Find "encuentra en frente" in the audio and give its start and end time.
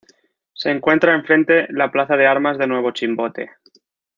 0.71-1.71